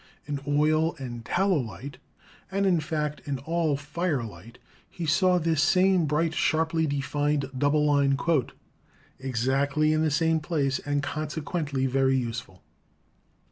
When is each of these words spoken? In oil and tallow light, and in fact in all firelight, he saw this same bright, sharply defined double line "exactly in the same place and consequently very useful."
In 0.25 0.39
oil 0.47 0.95
and 0.97 1.23
tallow 1.23 1.59
light, 1.59 1.97
and 2.51 2.65
in 2.65 2.79
fact 2.79 3.21
in 3.25 3.37
all 3.37 3.77
firelight, 3.77 4.57
he 4.89 5.05
saw 5.05 5.37
this 5.37 5.61
same 5.61 6.07
bright, 6.07 6.33
sharply 6.33 6.87
defined 6.87 7.51
double 7.55 7.85
line 7.85 8.17
"exactly 9.19 9.93
in 9.93 10.01
the 10.01 10.09
same 10.09 10.39
place 10.39 10.79
and 10.79 11.03
consequently 11.03 11.85
very 11.85 12.17
useful." 12.17 12.63